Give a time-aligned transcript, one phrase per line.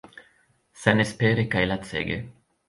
[0.85, 2.19] Senespere kaj lacege.